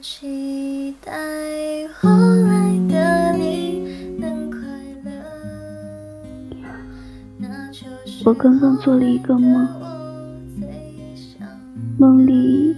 [0.00, 1.10] 期待
[1.98, 3.82] 后来的你
[8.24, 9.66] 我刚刚做了一个梦，
[11.98, 12.74] 梦里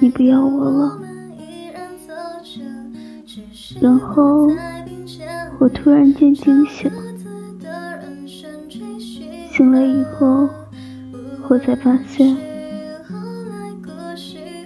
[0.00, 0.98] 你不要我了，
[3.80, 4.48] 然后
[5.60, 6.90] 我突然间惊醒，
[9.52, 10.48] 醒来以后
[11.48, 12.45] 我才发现。